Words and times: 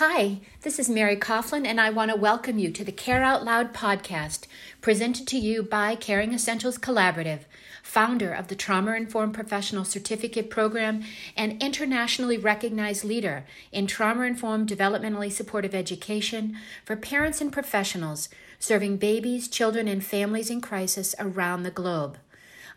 Hi, 0.00 0.38
this 0.62 0.78
is 0.78 0.88
Mary 0.88 1.16
Coughlin, 1.16 1.66
and 1.66 1.80
I 1.80 1.90
want 1.90 2.12
to 2.12 2.16
welcome 2.16 2.56
you 2.56 2.70
to 2.70 2.84
the 2.84 2.92
Care 2.92 3.24
Out 3.24 3.44
Loud 3.44 3.74
podcast, 3.74 4.46
presented 4.80 5.26
to 5.26 5.36
you 5.36 5.60
by 5.60 5.96
Caring 5.96 6.32
Essentials 6.32 6.78
Collaborative, 6.78 7.40
founder 7.82 8.32
of 8.32 8.46
the 8.46 8.54
Trauma 8.54 8.92
Informed 8.92 9.34
Professional 9.34 9.84
Certificate 9.84 10.50
Program 10.50 11.02
and 11.36 11.60
internationally 11.60 12.38
recognized 12.38 13.02
leader 13.02 13.44
in 13.72 13.88
trauma 13.88 14.22
informed 14.22 14.68
developmentally 14.68 15.32
supportive 15.32 15.74
education 15.74 16.56
for 16.84 16.94
parents 16.94 17.40
and 17.40 17.52
professionals 17.52 18.28
serving 18.60 18.98
babies, 18.98 19.48
children, 19.48 19.88
and 19.88 20.04
families 20.04 20.48
in 20.48 20.60
crisis 20.60 21.12
around 21.18 21.64
the 21.64 21.72
globe. 21.72 22.18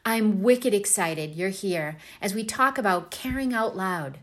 I'm 0.03 0.41
wicked 0.41 0.73
excited 0.73 1.35
you're 1.35 1.49
here 1.49 1.97
as 2.19 2.33
we 2.33 2.43
talk 2.43 2.79
about 2.79 3.11
caring 3.11 3.53
out 3.53 3.77
loud. 3.77 4.17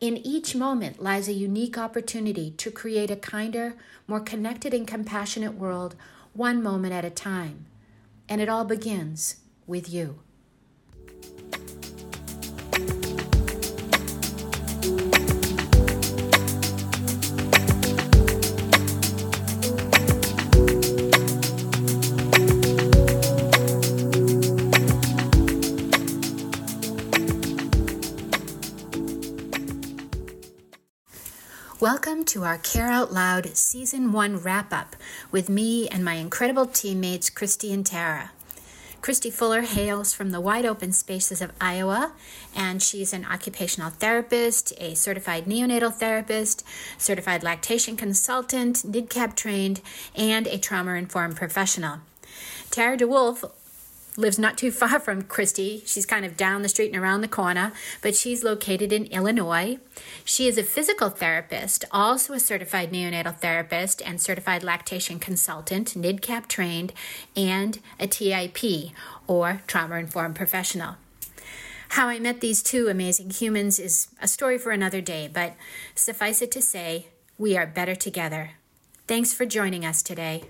In 0.00 0.16
each 0.16 0.54
moment 0.54 1.02
lies 1.02 1.26
a 1.26 1.32
unique 1.32 1.76
opportunity 1.76 2.52
to 2.52 2.70
create 2.70 3.10
a 3.10 3.16
kinder, 3.16 3.74
more 4.06 4.20
connected, 4.20 4.72
and 4.72 4.86
compassionate 4.86 5.54
world, 5.54 5.96
one 6.34 6.62
moment 6.62 6.94
at 6.94 7.04
a 7.04 7.10
time. 7.10 7.66
And 8.28 8.40
it 8.40 8.48
all 8.48 8.64
begins 8.64 9.36
with 9.66 9.90
you. 9.90 10.20
To 32.28 32.44
our 32.44 32.58
Care 32.58 32.88
Out 32.88 33.10
Loud 33.10 33.56
Season 33.56 34.12
1 34.12 34.40
wrap 34.40 34.70
up 34.70 34.96
with 35.30 35.48
me 35.48 35.88
and 35.88 36.04
my 36.04 36.16
incredible 36.16 36.66
teammates, 36.66 37.30
Kristy 37.30 37.72
and 37.72 37.86
Tara. 37.86 38.32
Kristy 39.00 39.32
Fuller 39.32 39.62
hails 39.62 40.12
from 40.12 40.30
the 40.30 40.38
wide 40.38 40.66
open 40.66 40.92
spaces 40.92 41.40
of 41.40 41.52
Iowa, 41.58 42.12
and 42.54 42.82
she's 42.82 43.14
an 43.14 43.24
occupational 43.24 43.88
therapist, 43.88 44.74
a 44.76 44.94
certified 44.94 45.46
neonatal 45.46 45.94
therapist, 45.94 46.64
certified 46.98 47.42
lactation 47.42 47.96
consultant, 47.96 48.82
NIDCAP 48.86 49.34
trained, 49.34 49.80
and 50.14 50.46
a 50.48 50.58
trauma 50.58 50.96
informed 50.96 51.36
professional. 51.36 52.00
Tara 52.70 52.98
DeWolf 52.98 53.50
lives 54.18 54.38
not 54.38 54.58
too 54.58 54.72
far 54.72 54.98
from 54.98 55.22
Kristy. 55.22 55.82
She's 55.86 56.04
kind 56.04 56.24
of 56.24 56.36
down 56.36 56.62
the 56.62 56.68
street 56.68 56.92
and 56.92 57.00
around 57.00 57.20
the 57.20 57.28
corner, 57.28 57.72
but 58.02 58.16
she's 58.16 58.42
located 58.42 58.92
in 58.92 59.06
Illinois. 59.06 59.78
She 60.24 60.48
is 60.48 60.58
a 60.58 60.64
physical 60.64 61.08
therapist, 61.08 61.84
also 61.92 62.34
a 62.34 62.40
certified 62.40 62.92
neonatal 62.92 63.38
therapist 63.38 64.02
and 64.02 64.20
certified 64.20 64.64
lactation 64.64 65.20
consultant, 65.20 65.94
NIDCAP 65.94 66.48
trained, 66.48 66.92
and 67.36 67.78
a 68.00 68.08
TIP 68.08 68.92
or 69.28 69.62
trauma 69.66 69.96
informed 69.96 70.34
professional. 70.34 70.96
How 71.90 72.08
I 72.08 72.18
met 72.18 72.40
these 72.40 72.62
two 72.62 72.88
amazing 72.88 73.30
humans 73.30 73.78
is 73.78 74.08
a 74.20 74.28
story 74.28 74.58
for 74.58 74.72
another 74.72 75.00
day, 75.00 75.30
but 75.32 75.54
suffice 75.94 76.42
it 76.42 76.50
to 76.52 76.60
say, 76.60 77.06
we 77.38 77.56
are 77.56 77.66
better 77.66 77.94
together. 77.94 78.50
Thanks 79.06 79.32
for 79.32 79.46
joining 79.46 79.86
us 79.86 80.02
today. 80.02 80.44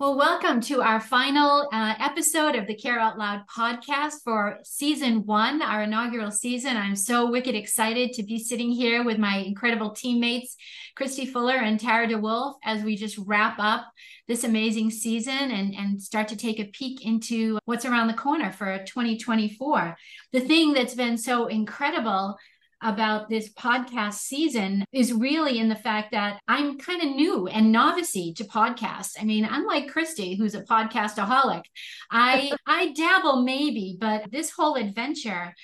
Well, 0.00 0.16
welcome 0.16 0.62
to 0.62 0.80
our 0.80 0.98
final 0.98 1.68
uh, 1.74 1.94
episode 1.98 2.54
of 2.54 2.66
the 2.66 2.74
Care 2.74 2.98
Out 2.98 3.18
Loud 3.18 3.42
podcast 3.54 4.22
for 4.24 4.58
season 4.64 5.26
one, 5.26 5.60
our 5.60 5.82
inaugural 5.82 6.30
season. 6.30 6.78
I'm 6.78 6.96
so 6.96 7.30
wicked 7.30 7.54
excited 7.54 8.14
to 8.14 8.22
be 8.22 8.38
sitting 8.38 8.70
here 8.70 9.04
with 9.04 9.18
my 9.18 9.36
incredible 9.36 9.90
teammates, 9.90 10.56
Kristy 10.98 11.30
Fuller 11.30 11.56
and 11.56 11.78
Tara 11.78 12.08
DeWolf, 12.08 12.54
as 12.64 12.82
we 12.82 12.96
just 12.96 13.18
wrap 13.18 13.56
up 13.58 13.92
this 14.26 14.42
amazing 14.42 14.90
season 14.90 15.50
and, 15.50 15.74
and 15.74 16.00
start 16.00 16.28
to 16.28 16.36
take 16.36 16.60
a 16.60 16.70
peek 16.72 17.04
into 17.04 17.58
what's 17.66 17.84
around 17.84 18.06
the 18.06 18.14
corner 18.14 18.50
for 18.52 18.78
2024. 18.78 19.98
The 20.32 20.40
thing 20.40 20.72
that's 20.72 20.94
been 20.94 21.18
so 21.18 21.46
incredible 21.48 22.38
about 22.82 23.28
this 23.28 23.52
podcast 23.52 24.14
season 24.14 24.84
is 24.92 25.12
really 25.12 25.58
in 25.58 25.68
the 25.68 25.76
fact 25.76 26.12
that 26.12 26.40
I'm 26.48 26.78
kind 26.78 27.02
of 27.02 27.14
new 27.14 27.46
and 27.46 27.72
novice 27.72 28.12
to 28.12 28.44
podcasts. 28.44 29.14
I 29.20 29.24
mean, 29.24 29.44
unlike 29.44 29.92
Kristy, 29.92 30.36
who's 30.36 30.54
a 30.54 30.62
podcastaholic, 30.62 31.62
I 32.10 32.52
I 32.66 32.92
dabble 32.92 33.42
maybe, 33.42 33.96
but 34.00 34.30
this 34.30 34.50
whole 34.50 34.74
adventure 34.74 35.54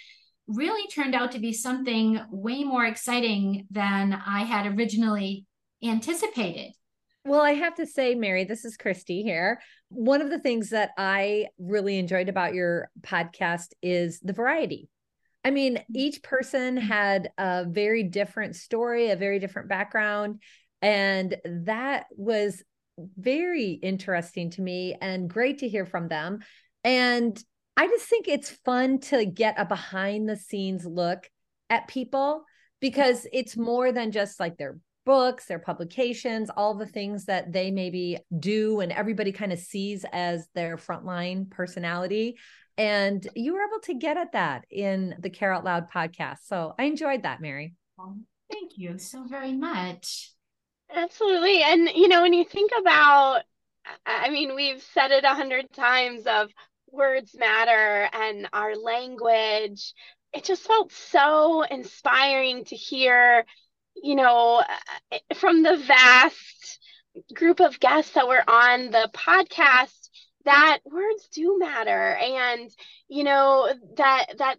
really 0.46 0.86
turned 0.88 1.14
out 1.14 1.32
to 1.32 1.38
be 1.38 1.52
something 1.52 2.20
way 2.30 2.62
more 2.62 2.84
exciting 2.84 3.66
than 3.70 4.12
I 4.12 4.44
had 4.44 4.66
originally 4.66 5.44
anticipated. 5.82 6.72
Well, 7.24 7.40
I 7.40 7.54
have 7.54 7.74
to 7.76 7.86
say, 7.86 8.14
Mary, 8.14 8.44
this 8.44 8.64
is 8.64 8.76
Kristy 8.76 9.24
here. 9.24 9.60
One 9.88 10.22
of 10.22 10.30
the 10.30 10.38
things 10.38 10.70
that 10.70 10.90
I 10.96 11.48
really 11.58 11.98
enjoyed 11.98 12.28
about 12.28 12.54
your 12.54 12.88
podcast 13.02 13.72
is 13.82 14.20
the 14.20 14.32
variety. 14.32 14.88
I 15.46 15.50
mean, 15.50 15.76
mm-hmm. 15.76 15.92
each 15.94 16.24
person 16.24 16.76
had 16.76 17.30
a 17.38 17.64
very 17.64 18.02
different 18.02 18.56
story, 18.56 19.10
a 19.10 19.16
very 19.16 19.38
different 19.38 19.68
background. 19.68 20.42
And 20.82 21.36
that 21.44 22.06
was 22.16 22.64
very 23.16 23.70
interesting 23.70 24.50
to 24.50 24.62
me 24.62 24.96
and 25.00 25.30
great 25.30 25.58
to 25.58 25.68
hear 25.68 25.86
from 25.86 26.08
them. 26.08 26.40
And 26.82 27.40
I 27.76 27.86
just 27.86 28.06
think 28.06 28.26
it's 28.26 28.50
fun 28.64 28.98
to 29.00 29.24
get 29.24 29.54
a 29.56 29.64
behind 29.64 30.28
the 30.28 30.34
scenes 30.34 30.84
look 30.84 31.30
at 31.70 31.86
people 31.86 32.42
because 32.80 33.24
it's 33.32 33.56
more 33.56 33.92
than 33.92 34.10
just 34.10 34.40
like 34.40 34.56
their 34.56 34.80
books, 35.04 35.46
their 35.46 35.60
publications, 35.60 36.50
all 36.56 36.74
the 36.74 36.86
things 36.86 37.26
that 37.26 37.52
they 37.52 37.70
maybe 37.70 38.18
do 38.36 38.80
and 38.80 38.90
everybody 38.90 39.30
kind 39.30 39.52
of 39.52 39.60
sees 39.60 40.04
as 40.12 40.48
their 40.56 40.76
frontline 40.76 41.48
personality. 41.48 42.36
And 42.78 43.26
you 43.34 43.54
were 43.54 43.64
able 43.66 43.80
to 43.84 43.94
get 43.94 44.16
at 44.16 44.32
that 44.32 44.66
in 44.70 45.14
the 45.18 45.30
Care 45.30 45.52
Out 45.52 45.64
Loud 45.64 45.90
podcast. 45.90 46.38
So 46.46 46.74
I 46.78 46.84
enjoyed 46.84 47.22
that, 47.22 47.40
Mary. 47.40 47.74
Thank 48.52 48.76
you 48.76 48.98
so 48.98 49.24
very 49.24 49.52
much. 49.52 50.30
Absolutely. 50.94 51.62
And, 51.62 51.88
you 51.94 52.08
know, 52.08 52.22
when 52.22 52.32
you 52.32 52.44
think 52.44 52.70
about, 52.78 53.42
I 54.04 54.30
mean, 54.30 54.54
we've 54.54 54.82
said 54.94 55.10
it 55.10 55.24
a 55.24 55.34
hundred 55.34 55.72
times 55.72 56.26
of 56.26 56.50
words 56.90 57.34
matter 57.34 58.08
and 58.12 58.48
our 58.52 58.76
language. 58.76 59.94
It 60.32 60.44
just 60.44 60.62
felt 60.62 60.92
so 60.92 61.62
inspiring 61.62 62.66
to 62.66 62.76
hear, 62.76 63.46
you 63.94 64.14
know, 64.14 64.62
from 65.34 65.62
the 65.62 65.78
vast 65.78 66.78
group 67.34 67.60
of 67.60 67.80
guests 67.80 68.12
that 68.12 68.28
were 68.28 68.44
on 68.46 68.90
the 68.90 69.10
podcast 69.14 69.95
that 70.46 70.80
words 70.84 71.28
do 71.32 71.58
matter. 71.58 72.16
And 72.16 72.70
you 73.08 73.24
know 73.24 73.70
that 73.96 74.26
that 74.38 74.56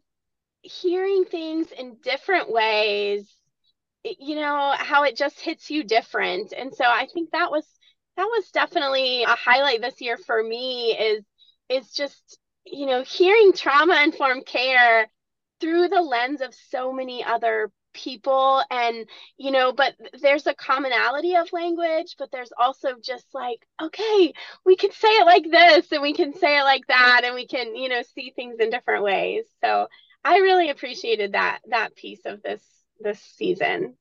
hearing 0.61 1.25
things 1.25 1.71
in 1.71 1.97
different 2.03 2.51
ways 2.51 3.33
you 4.03 4.35
know 4.35 4.73
how 4.77 5.03
it 5.03 5.17
just 5.17 5.39
hits 5.39 5.69
you 5.69 5.83
different. 5.83 6.53
And 6.57 6.73
so 6.73 6.85
i 6.85 7.07
think 7.13 7.31
that 7.31 7.51
was 7.51 7.65
that 8.17 8.25
was 8.25 8.49
definitely 8.51 9.23
a 9.23 9.35
highlight 9.35 9.81
this 9.81 10.01
year 10.01 10.17
for 10.17 10.43
me 10.43 10.97
is 10.97 11.23
is 11.69 11.91
just 11.93 12.39
you 12.65 12.85
know 12.85 13.03
hearing 13.03 13.53
trauma 13.53 14.01
informed 14.03 14.45
care 14.45 15.07
through 15.59 15.87
the 15.89 16.01
lens 16.01 16.41
of 16.41 16.53
so 16.53 16.91
many 16.93 17.23
other 17.23 17.71
people 17.97 18.63
and 18.69 19.07
you 19.37 19.51
know 19.51 19.73
but 19.73 19.95
there's 20.21 20.47
a 20.47 20.53
commonality 20.53 21.35
of 21.35 21.51
language 21.51 22.15
but 22.19 22.31
there's 22.31 22.51
also 22.57 22.89
just 23.03 23.25
like 23.33 23.59
okay 23.81 24.33
we 24.65 24.75
can 24.75 24.91
say 24.91 25.09
it 25.09 25.25
like 25.25 25.49
this 25.49 25.91
and 25.91 26.01
we 26.01 26.13
can 26.13 26.33
say 26.33 26.59
it 26.59 26.63
like 26.63 26.85
that 26.87 27.21
and 27.23 27.33
we 27.33 27.47
can 27.47 27.75
you 27.75 27.89
know 27.89 28.01
see 28.15 28.31
things 28.35 28.57
in 28.59 28.69
different 28.69 29.03
ways. 29.03 29.45
So 29.63 29.87
i 30.23 30.37
really 30.37 30.69
appreciated 30.69 31.33
that 31.33 31.59
that 31.69 31.95
piece 31.95 32.25
of 32.25 32.41
this 32.43 32.61
this 32.99 33.19
season. 33.19 33.95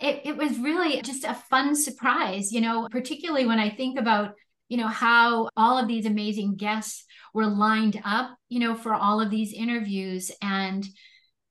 It, 0.00 0.20
it 0.24 0.36
was 0.36 0.58
really 0.58 1.00
just 1.02 1.24
a 1.24 1.34
fun 1.34 1.74
surprise 1.74 2.52
you 2.52 2.60
know 2.60 2.86
particularly 2.90 3.46
when 3.46 3.58
i 3.58 3.70
think 3.70 3.98
about 3.98 4.34
you 4.68 4.76
know 4.76 4.86
how 4.86 5.48
all 5.56 5.78
of 5.78 5.88
these 5.88 6.06
amazing 6.06 6.54
guests 6.54 7.04
were 7.34 7.46
lined 7.46 8.00
up 8.04 8.36
you 8.48 8.60
know 8.60 8.74
for 8.74 8.94
all 8.94 9.20
of 9.20 9.30
these 9.30 9.52
interviews 9.52 10.30
and 10.40 10.86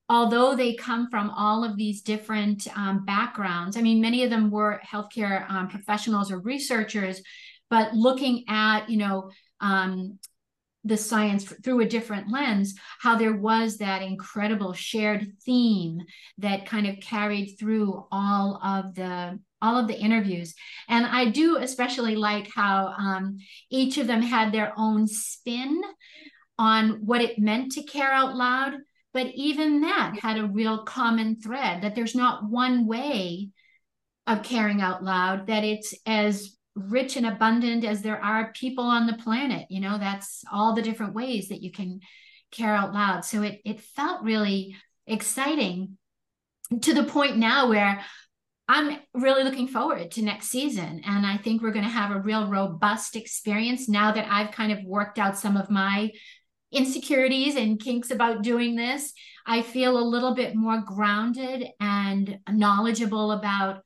although 0.10 0.56
they 0.56 0.74
come 0.74 1.08
from 1.10 1.30
all 1.30 1.64
of 1.64 1.78
these 1.78 2.02
different 2.02 2.68
um, 2.76 3.06
backgrounds, 3.06 3.78
I 3.78 3.82
mean, 3.82 4.02
many 4.02 4.24
of 4.24 4.32
them 4.32 4.50
were 4.50 4.82
healthcare 4.86 5.50
um, 5.50 5.70
professionals 5.70 6.32
or 6.32 6.40
researchers, 6.40 7.22
but 7.70 7.94
looking 7.94 8.46
at, 8.48 8.90
you 8.90 8.98
know, 8.98 9.30
um, 9.62 10.18
the 10.84 10.98
science 10.98 11.44
through 11.64 11.82
a 11.82 11.86
different 11.86 12.32
lens, 12.32 12.74
how 13.00 13.16
there 13.16 13.36
was 13.36 13.78
that 13.78 14.02
incredible 14.02 14.74
shared 14.74 15.28
theme 15.46 16.02
that 16.38 16.66
kind 16.66 16.88
of 16.88 17.00
carried 17.02 17.58
through 17.60 18.06
all 18.12 18.60
of 18.64 18.96
the 18.96 19.40
all 19.62 19.78
of 19.78 19.88
the 19.88 20.00
interviews. 20.00 20.56
And 20.88 21.06
I 21.06 21.26
do 21.26 21.58
especially 21.58 22.16
like 22.16 22.50
how 22.56 22.94
um, 22.98 23.40
each 23.70 23.98
of 23.98 24.08
them 24.08 24.22
had 24.22 24.54
their 24.54 24.72
own 24.78 25.06
spin 25.06 25.82
on 26.58 27.06
what 27.06 27.22
it 27.22 27.40
meant 27.40 27.74
to 27.74 27.84
care 27.84 28.12
out 28.12 28.36
loud 28.36 28.76
but 29.14 29.28
even 29.36 29.82
that 29.82 30.18
had 30.22 30.38
a 30.38 30.48
real 30.48 30.84
common 30.84 31.40
thread 31.40 31.82
that 31.82 31.96
there's 31.96 32.16
not 32.16 32.50
one 32.50 32.86
way 32.86 33.50
of 34.28 34.44
caring 34.44 34.82
out 34.82 35.04
loud 35.04 35.48
that 35.48 35.64
it's 35.64 35.94
as 36.06 36.56
rich 36.76 37.18
and 37.18 37.26
abundant 37.26 37.84
as 37.84 38.02
there 38.02 38.24
are 38.24 38.54
people 38.54 38.86
on 38.86 39.08
the 39.08 39.18
planet 39.18 39.66
you 39.70 39.80
know 39.80 39.98
that's 39.98 40.44
all 40.52 40.76
the 40.76 40.82
different 40.82 41.14
ways 41.14 41.50
that 41.50 41.62
you 41.62 41.72
can 41.72 42.00
care 42.52 42.74
out 42.74 42.94
loud 42.94 43.26
so 43.26 43.42
it 43.42 43.60
it 43.66 43.82
felt 43.82 44.24
really 44.24 44.76
exciting 45.08 45.98
to 46.82 46.94
the 46.94 47.04
point 47.04 47.38
now 47.38 47.68
where 47.68 48.04
I'm 48.70 49.00
really 49.16 49.44
looking 49.44 49.68
forward 49.68 50.12
to 50.12 50.22
next 50.22 50.50
season. 50.50 51.02
And 51.04 51.26
I 51.26 51.38
think 51.38 51.64
we're 51.64 51.72
going 51.72 51.86
to 51.86 51.90
have 51.90 52.12
a 52.12 52.20
real 52.20 52.48
robust 52.48 53.16
experience 53.16 53.90
now 53.90 54.12
that 54.12 54.28
I've 54.30 54.52
kind 54.52 54.72
of 54.72 54.84
worked 54.86 55.18
out 55.18 55.40
some 55.40 55.58
of 55.58 55.72
my 55.72 56.12
insecurities 56.72 57.56
and 57.56 57.80
kinks 57.80 58.12
about 58.12 58.44
doing 58.44 58.76
this. 58.76 59.14
I 59.46 59.62
feel 59.62 59.98
a 59.98 60.02
little 60.02 60.36
bit 60.36 60.56
more 60.56 60.82
grounded 60.82 61.68
and 61.80 62.40
knowledgeable 62.48 63.32
about 63.32 63.84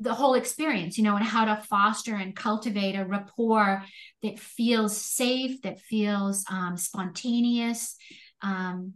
the 0.00 0.14
whole 0.14 0.34
experience, 0.34 0.96
you 0.96 1.04
know, 1.04 1.14
and 1.16 1.24
how 1.24 1.44
to 1.44 1.62
foster 1.62 2.14
and 2.14 2.34
cultivate 2.34 2.94
a 2.94 3.04
rapport 3.04 3.84
that 4.22 4.40
feels 4.40 4.96
safe, 4.96 5.60
that 5.62 5.78
feels 5.78 6.44
um, 6.50 6.76
spontaneous, 6.76 7.96
um, 8.40 8.94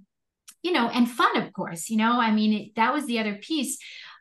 you 0.62 0.72
know, 0.72 0.88
and 0.88 1.08
fun, 1.08 1.36
of 1.36 1.52
course. 1.52 1.90
You 1.90 1.98
know, 1.98 2.18
I 2.18 2.32
mean, 2.32 2.52
it, 2.54 2.74
that 2.76 2.94
was 2.94 3.04
the 3.04 3.18
other 3.18 3.34
piece 3.34 3.78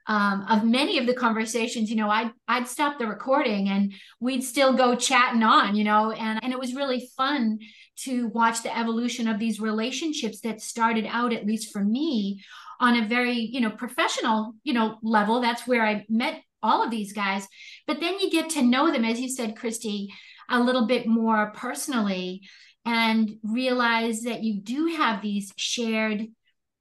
um, 0.07 0.45
of 0.49 0.65
many 0.65 0.97
of 0.97 1.07
the 1.07 1.13
conversations, 1.13 1.89
you 1.89 1.95
know, 1.95 2.09
I'd, 2.09 2.31
I'd 2.47 2.67
stop 2.67 2.99
the 2.99 3.07
recording 3.07 3.69
and 3.69 3.93
we'd 4.19 4.43
still 4.43 4.73
go 4.73 4.95
chatting 4.95 5.43
on, 5.43 5.75
you 5.75 5.85
know, 5.85 6.11
and, 6.11 6.43
and 6.43 6.51
it 6.51 6.59
was 6.59 6.75
really 6.75 7.09
fun 7.15 7.59
to 7.95 8.27
watch 8.27 8.63
the 8.63 8.75
evolution 8.75 9.27
of 9.27 9.39
these 9.39 9.59
relationships 9.59 10.41
that 10.41 10.61
started 10.61 11.05
out, 11.07 11.33
at 11.33 11.45
least 11.45 11.71
for 11.71 11.83
me, 11.83 12.43
on 12.79 12.95
a 12.95 13.07
very, 13.07 13.37
you 13.37 13.61
know, 13.61 13.69
professional, 13.69 14.55
you 14.63 14.73
know, 14.73 14.97
level. 15.03 15.41
That's 15.41 15.67
where 15.67 15.85
I 15.85 16.05
met 16.09 16.41
all 16.61 16.83
of 16.83 16.91
these 16.91 17.13
guys. 17.13 17.47
But 17.87 17.99
then 17.99 18.19
you 18.19 18.31
get 18.31 18.51
to 18.51 18.61
know 18.61 18.91
them, 18.91 19.05
as 19.05 19.19
you 19.19 19.29
said, 19.29 19.55
Kristy, 19.55 20.07
a 20.49 20.59
little 20.59 20.87
bit 20.87 21.07
more 21.07 21.51
personally 21.55 22.41
and 22.85 23.37
realize 23.43 24.23
that 24.23 24.43
you 24.43 24.61
do 24.61 24.87
have 24.87 25.21
these 25.21 25.53
shared 25.55 26.27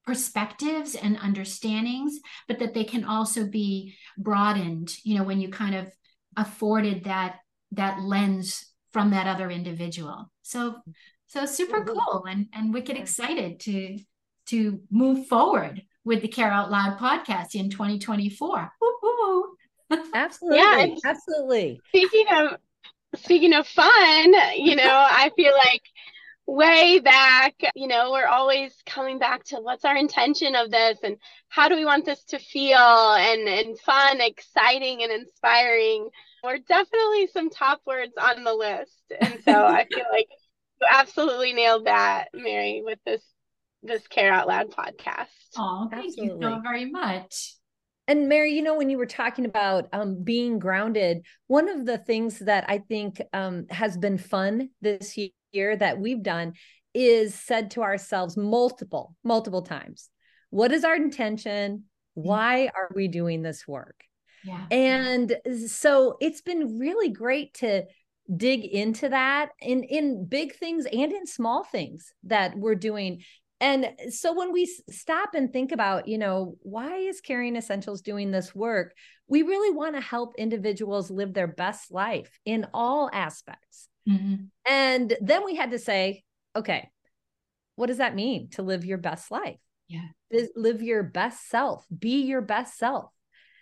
perspectives 0.05 0.95
and 0.95 1.17
understandings, 1.17 2.19
but 2.47 2.59
that 2.59 2.73
they 2.73 2.83
can 2.83 3.05
also 3.05 3.47
be 3.47 3.95
broadened, 4.17 4.93
you 5.03 5.17
know, 5.17 5.23
when 5.23 5.39
you 5.39 5.49
kind 5.49 5.75
of 5.75 5.87
afforded 6.35 7.05
that 7.05 7.37
that 7.71 8.01
lens 8.01 8.65
from 8.93 9.11
that 9.11 9.27
other 9.27 9.49
individual. 9.49 10.31
So 10.43 10.75
so 11.27 11.45
super 11.45 11.81
mm-hmm. 11.81 11.93
cool 11.93 12.25
and 12.25 12.47
and 12.53 12.73
wicked 12.73 12.95
excited 12.95 13.59
to 13.61 13.97
to 14.47 14.81
move 14.91 15.27
forward 15.27 15.81
with 16.05 16.21
the 16.21 16.27
Care 16.27 16.51
Out 16.51 16.69
Loud 16.69 16.99
podcast 16.99 17.55
in 17.55 17.69
2024. 17.69 18.71
Absolutely. 20.13 20.57
Yeah, 20.57 20.87
absolutely. 21.05 21.79
Speaking 21.89 22.25
of 22.31 22.57
speaking 23.15 23.53
of 23.53 23.67
fun, 23.67 24.33
you 24.57 24.75
know, 24.75 24.83
I 25.09 25.29
feel 25.35 25.53
like 25.53 25.81
way 26.45 26.99
back, 26.99 27.55
you 27.75 27.87
know, 27.87 28.11
we're 28.11 28.27
always 28.27 28.73
coming 28.85 29.19
back 29.19 29.43
to 29.45 29.57
what's 29.57 29.85
our 29.85 29.95
intention 29.95 30.55
of 30.55 30.71
this 30.71 30.97
and 31.03 31.17
how 31.49 31.69
do 31.69 31.75
we 31.75 31.85
want 31.85 32.05
this 32.05 32.23
to 32.25 32.39
feel 32.39 32.77
and, 32.77 33.47
and 33.47 33.79
fun, 33.79 34.19
exciting, 34.19 35.03
and 35.03 35.11
inspiring. 35.11 36.09
We're 36.43 36.59
definitely 36.59 37.27
some 37.27 37.49
top 37.49 37.81
words 37.85 38.13
on 38.21 38.43
the 38.43 38.53
list. 38.53 39.01
And 39.19 39.39
so 39.45 39.65
I 39.65 39.85
feel 39.93 40.05
like 40.11 40.27
you 40.81 40.87
absolutely 40.89 41.53
nailed 41.53 41.85
that, 41.85 42.29
Mary, 42.33 42.81
with 42.83 42.99
this 43.05 43.21
this 43.85 44.07
Care 44.07 44.31
Out 44.31 44.47
Loud 44.47 44.71
podcast. 44.71 45.27
Oh, 45.57 45.87
thank 45.91 46.07
absolutely. 46.07 46.47
you 46.47 46.53
so 46.55 46.61
very 46.61 46.89
much. 46.89 47.55
And 48.07 48.29
Mary, 48.29 48.53
you 48.53 48.61
know, 48.61 48.75
when 48.75 48.89
you 48.89 48.97
were 48.97 49.05
talking 49.05 49.45
about 49.45 49.87
um, 49.93 50.23
being 50.23 50.59
grounded, 50.59 51.25
one 51.47 51.69
of 51.69 51.85
the 51.85 51.97
things 51.97 52.39
that 52.39 52.65
I 52.67 52.79
think 52.79 53.21
um, 53.33 53.65
has 53.69 53.97
been 53.97 54.17
fun 54.17 54.69
this 54.81 55.17
year 55.17 55.29
year 55.53 55.75
that 55.77 55.99
we've 55.99 56.23
done 56.23 56.53
is 56.93 57.33
said 57.33 57.71
to 57.71 57.81
ourselves 57.81 58.35
multiple, 58.35 59.15
multiple 59.23 59.61
times. 59.61 60.09
What 60.49 60.71
is 60.71 60.83
our 60.83 60.95
intention? 60.95 61.85
Mm-hmm. 62.17 62.27
Why 62.27 62.69
are 62.75 62.91
we 62.93 63.07
doing 63.07 63.41
this 63.41 63.67
work? 63.67 64.03
Yeah. 64.43 64.65
And 64.71 65.37
so 65.67 66.17
it's 66.19 66.41
been 66.41 66.79
really 66.79 67.09
great 67.09 67.53
to 67.55 67.83
dig 68.35 68.63
into 68.63 69.09
that 69.09 69.49
in 69.59 69.83
in 69.83 70.25
big 70.25 70.55
things 70.55 70.85
and 70.85 71.11
in 71.11 71.27
small 71.27 71.63
things 71.63 72.13
that 72.23 72.55
we're 72.55 72.73
doing 72.73 73.21
and 73.59 73.89
so 74.09 74.33
when 74.33 74.53
we 74.53 74.65
stop 74.89 75.35
and 75.35 75.51
think 75.51 75.73
about 75.73 76.07
you 76.07 76.17
know 76.17 76.55
why 76.61 76.95
is 76.95 77.19
caring 77.19 77.57
essentials 77.57 78.01
doing 78.01 78.31
this 78.31 78.55
work 78.55 78.93
we 79.27 79.41
really 79.41 79.75
want 79.75 79.95
to 79.95 80.01
help 80.01 80.35
individuals 80.37 81.11
live 81.11 81.33
their 81.33 81.47
best 81.47 81.91
life 81.91 82.39
in 82.45 82.65
all 82.73 83.09
aspects 83.11 83.89
Mm-hmm. 84.07 84.35
And 84.65 85.15
then 85.21 85.45
we 85.45 85.55
had 85.55 85.71
to 85.71 85.79
say, 85.79 86.23
okay, 86.55 86.89
what 87.75 87.87
does 87.87 87.97
that 87.97 88.15
mean 88.15 88.49
to 88.51 88.61
live 88.61 88.85
your 88.85 88.97
best 88.97 89.31
life? 89.31 89.59
Yeah. 89.87 90.07
Live 90.55 90.81
your 90.81 91.03
best 91.03 91.49
self, 91.49 91.85
be 91.97 92.23
your 92.23 92.41
best 92.41 92.77
self. 92.77 93.11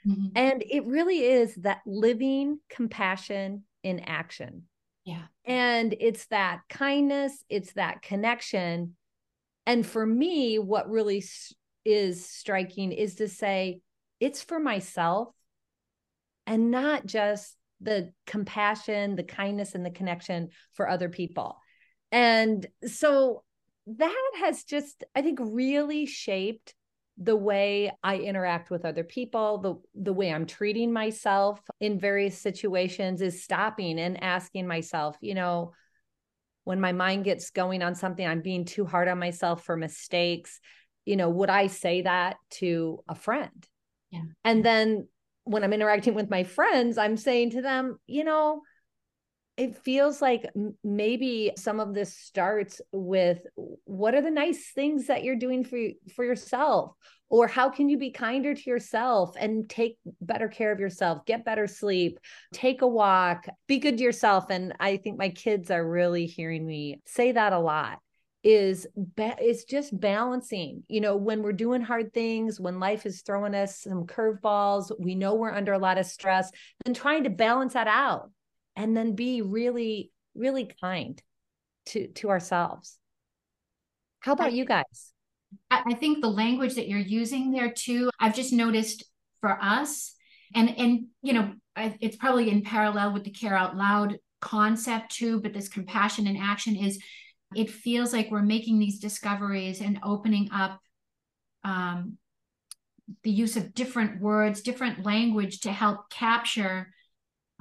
Mm-hmm. 0.08 0.28
And 0.36 0.64
it 0.70 0.86
really 0.86 1.20
is 1.20 1.56
that 1.56 1.82
living 1.86 2.60
compassion 2.70 3.64
in 3.84 4.00
action. 4.00 4.64
Yeah. 5.06 5.24
And 5.46 5.96
it's 6.00 6.26
that 6.28 6.62
kindness, 6.70 7.44
it's 7.50 7.74
that 7.74 8.02
connection. 8.02 8.96
And 9.66 9.86
for 9.86 10.06
me, 10.06 10.60
what 10.60 10.90
really 10.90 11.24
is 11.86 12.26
striking 12.26 12.92
is 12.92 13.16
to 13.16 13.28
say, 13.28 13.82
it's 14.20 14.44
for 14.44 14.60
myself 14.60 15.30
and 16.46 16.70
not 16.70 17.06
just 17.06 17.56
the 17.80 18.14
compassion, 18.28 19.16
the 19.16 19.24
kindness, 19.24 19.74
and 19.74 19.84
the 19.84 19.92
connection 19.92 20.50
for 20.74 20.88
other 20.88 21.10
people. 21.10 21.58
And 22.12 22.66
so 22.86 23.44
that 23.88 24.32
has 24.44 24.64
just, 24.64 25.04
I 25.16 25.24
think, 25.24 25.40
really 25.42 26.06
shaped 26.06 26.76
the 27.18 27.36
way 27.36 27.92
I 28.04 28.18
interact 28.18 28.72
with 28.72 28.86
other 28.86 29.04
people, 29.04 29.58
the 29.60 30.02
the 30.02 30.14
way 30.14 30.34
I'm 30.34 30.46
treating 30.46 30.92
myself 30.92 31.62
in 31.80 32.00
various 32.00 32.38
situations 32.38 33.22
is 33.22 33.44
stopping 33.44 34.00
and 34.00 34.24
asking 34.24 34.68
myself, 34.68 35.18
you 35.22 35.36
know, 35.36 35.74
when 36.64 36.80
my 36.80 36.92
mind 36.92 37.26
gets 37.26 37.52
going 37.52 37.82
on 37.82 37.96
something, 37.96 38.26
I'm 38.26 38.42
being 38.42 38.66
too 38.66 38.86
hard 38.86 39.08
on 39.08 39.20
myself 39.20 39.64
for 39.64 39.76
mistakes, 39.76 40.60
you 41.06 41.16
know, 41.16 41.30
would 41.30 41.50
I 41.50 41.68
say 41.68 42.04
that 42.04 42.38
to 42.52 43.04
a 43.08 43.16
friend? 43.16 43.68
Yeah. 44.12 44.24
And 44.44 44.64
then 44.64 45.08
when 45.44 45.64
I'm 45.64 45.74
interacting 45.74 46.14
with 46.14 46.30
my 46.30 46.44
friends, 46.44 46.98
I'm 46.98 47.18
saying 47.18 47.52
to 47.52 47.62
them, 47.62 47.98
you 48.08 48.24
know, 48.24 48.62
it 49.58 49.78
feels 49.78 50.22
like 50.22 50.50
maybe 50.84 51.52
some 51.58 51.80
of 51.80 51.94
this 51.94 52.16
starts 52.18 52.82
with 52.92 53.40
what 53.56 54.16
are 54.16 54.22
the 54.22 54.32
nice 54.32 54.72
things 54.74 55.08
that 55.08 55.24
you're 55.24 55.36
doing 55.36 55.64
for 55.64 55.80
for 56.16 56.26
yourself? 56.26 56.96
Or 57.30 57.48
how 57.48 57.70
can 57.70 57.88
you 57.88 57.98
be 57.98 58.12
kinder 58.12 58.54
to 58.54 58.70
yourself 58.70 59.36
and 59.40 59.70
take 59.70 59.98
better 60.20 60.50
care 60.50 60.72
of 60.72 60.80
yourself? 60.80 61.26
Get 61.26 61.46
better 61.46 61.68
sleep 61.68 62.20
take 62.54 62.82
a 62.82 62.88
walk 62.88 63.46
be 63.68 63.80
good 63.80 63.98
to 63.98 64.04
yourself. 64.04 64.50
And 64.50 64.74
i 64.80 64.98
think 64.98 65.18
my 65.18 65.30
kids 65.30 65.72
are 65.72 65.88
really 65.88 66.26
hearing 66.26 66.66
me 66.66 67.02
say 67.06 67.32
that 67.32 67.54
a 67.54 67.60
lot 67.60 68.00
is 68.44 68.88
ba- 68.96 69.36
it's 69.40 69.66
just 69.66 69.98
balancing. 70.00 70.84
You 70.88 71.02
know 71.02 71.16
when 71.16 71.44
we're 71.44 71.54
doing 71.54 71.82
hard 71.82 72.14
things 72.14 72.60
when 72.60 72.80
life 72.80 73.06
is 73.06 73.22
throwing 73.22 73.54
us 73.54 73.82
some 73.82 74.08
curveballs 74.08 74.92
we 75.00 75.16
know 75.16 75.36
we're 75.36 75.52
under 75.52 75.74
a 75.74 75.80
lot 75.80 75.98
of 75.98 76.06
stress 76.06 76.52
and 76.86 76.96
trying 76.96 77.24
to 77.26 77.30
balance 77.30 77.74
that 77.74 77.88
out 77.88 78.32
and 78.82 78.98
then 78.98 79.16
be 79.16 79.42
really 79.42 80.12
really 80.34 80.70
kind 80.82 81.22
to 81.86 82.08
to 82.08 82.30
ourselves. 82.30 82.98
How 84.22 84.34
about 84.34 84.48
I, 84.48 84.56
you 84.56 84.66
guys? 84.66 85.14
I 85.70 85.94
think 85.94 86.22
the 86.22 86.30
language 86.30 86.76
that 86.76 86.88
you're 86.88 87.00
using 87.00 87.52
there 87.52 87.72
too 87.72 88.10
i've 88.18 88.34
just 88.34 88.54
noticed 88.54 89.04
for 89.42 89.58
us 89.62 90.16
and 90.56 90.78
and 90.78 91.08
you 91.22 91.34
know 91.34 91.54
it's 91.76 92.16
probably 92.16 92.50
in 92.50 92.62
parallel 92.62 93.12
with 93.12 93.26
the 93.26 93.32
care 93.32 93.56
out 93.56 93.76
loud 93.76 94.18
concept 94.40 95.12
too 95.12 95.42
but 95.42 95.54
this 95.54 95.68
compassion 95.68 96.26
and 96.26 96.38
action 96.38 96.78
is 96.78 96.98
it 97.54 97.70
feels 97.70 98.14
like 98.14 98.32
we're 98.32 98.42
making 98.42 98.80
these 98.80 99.00
discoveries 99.00 99.82
and 99.82 100.00
opening 100.04 100.50
up 100.54 100.80
um, 101.66 102.18
the 103.24 103.32
use 103.32 103.58
of 103.58 103.74
different 103.74 104.22
words, 104.22 104.62
different 104.62 105.06
language 105.06 105.62
to 105.62 105.72
help 105.72 106.10
capture 106.10 106.94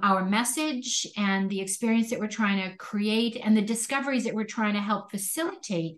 our 0.02 0.24
message 0.24 1.06
and 1.16 1.48
the 1.50 1.60
experience 1.60 2.10
that 2.10 2.18
we're 2.18 2.28
trying 2.28 2.70
to 2.70 2.76
create 2.76 3.36
and 3.42 3.56
the 3.56 3.62
discoveries 3.62 4.24
that 4.24 4.34
we're 4.34 4.44
trying 4.44 4.74
to 4.74 4.80
help 4.80 5.10
facilitate 5.10 5.96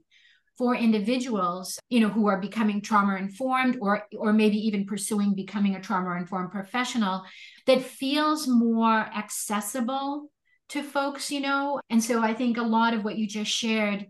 for 0.59 0.76
individuals 0.76 1.78
you 1.88 1.99
know 1.99 2.11
who 2.11 2.26
are 2.26 2.38
becoming 2.38 2.82
trauma 2.82 3.16
informed 3.16 3.78
or 3.80 4.02
or 4.18 4.35
maybe 4.35 4.59
even 4.59 4.85
pursuing 4.85 5.35
becoming 5.35 5.76
a 5.76 5.80
trauma 5.80 6.14
informed 6.16 6.50
professional 6.50 7.25
that 7.66 7.80
feels 7.82 8.47
more 8.47 8.99
accessible 9.16 10.30
to 10.73 10.82
folks, 10.82 11.30
you 11.30 11.40
know? 11.40 11.80
And 11.90 12.02
so 12.02 12.23
I 12.23 12.32
think 12.32 12.56
a 12.56 12.62
lot 12.62 12.94
of 12.94 13.04
what 13.04 13.18
you 13.18 13.26
just 13.26 13.50
shared 13.50 14.06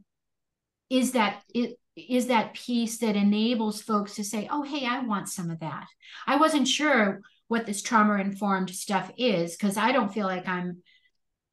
is 0.89 1.13
that 1.13 1.43
it 1.55 1.77
is 1.95 2.29
that 2.29 2.55
piece 2.55 2.99
that 2.99 3.17
enables 3.17 3.83
folks 3.83 4.15
to 4.15 4.25
say, 4.25 4.49
oh, 4.51 4.63
hey, 4.63 4.87
I 4.87 5.01
want 5.01 5.29
some 5.29 5.51
of 5.51 5.61
that. 5.61 5.87
I 6.27 6.37
wasn't 6.37 6.67
sure 6.67 7.21
what 7.53 7.67
this 7.67 7.83
trauma 7.83 8.15
informed 8.15 8.71
stuff 8.71 9.13
is 9.19 9.55
because 9.55 9.77
I 9.77 9.93
don't 9.93 10.13
feel 10.13 10.27
like 10.27 10.49
I'm 10.49 10.79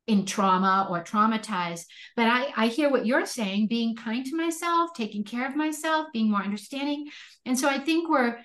in 0.07 0.25
trauma 0.25 0.87
or 0.89 1.03
traumatized. 1.03 1.83
But 2.15 2.27
I, 2.27 2.53
I 2.55 2.67
hear 2.67 2.89
what 2.89 3.05
you're 3.05 3.25
saying, 3.25 3.67
being 3.67 3.97
kind 3.97 4.25
to 4.25 4.37
myself, 4.37 4.91
taking 4.95 5.25
care 5.25 5.45
of 5.45 5.57
myself, 5.57 6.07
being 6.13 6.31
more 6.31 6.41
understanding. 6.41 7.09
And 7.45 7.59
so 7.59 7.67
I 7.67 7.79
think 7.79 8.09
we're 8.09 8.37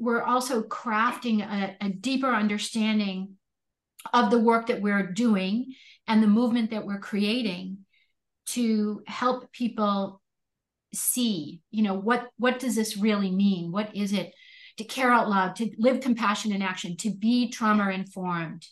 we're 0.00 0.24
also 0.24 0.64
crafting 0.64 1.42
a, 1.42 1.76
a 1.80 1.90
deeper 1.90 2.26
understanding 2.26 3.36
of 4.12 4.32
the 4.32 4.40
work 4.40 4.66
that 4.66 4.82
we're 4.82 5.12
doing 5.12 5.74
and 6.08 6.20
the 6.20 6.26
movement 6.26 6.72
that 6.72 6.84
we're 6.84 6.98
creating 6.98 7.78
to 8.46 9.04
help 9.06 9.52
people 9.52 10.20
see 10.92 11.60
you 11.70 11.82
know 11.82 11.94
what 11.94 12.28
what 12.38 12.58
does 12.58 12.74
this 12.74 12.96
really 12.96 13.30
mean 13.30 13.70
what 13.70 13.94
is 13.94 14.12
it 14.12 14.32
to 14.76 14.84
care 14.84 15.10
out 15.10 15.28
loud 15.28 15.56
to 15.56 15.70
live 15.78 16.00
compassion 16.00 16.52
in 16.52 16.62
action 16.62 16.96
to 16.98 17.10
be 17.10 17.50
trauma 17.50 17.90
informed 17.90 18.66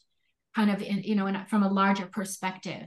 kind 0.54 0.70
of 0.70 0.82
in, 0.82 1.02
you 1.02 1.14
know 1.14 1.26
in, 1.26 1.44
from 1.46 1.62
a 1.62 1.72
larger 1.72 2.06
perspective. 2.06 2.86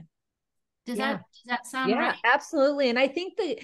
Does 0.86 0.98
yeah. 0.98 1.12
that 1.12 1.22
does 1.32 1.44
that 1.46 1.66
sound 1.66 1.90
yeah, 1.90 1.96
right? 1.96 2.16
absolutely. 2.24 2.88
And 2.88 2.98
i 2.98 3.08
think 3.08 3.36
that 3.36 3.58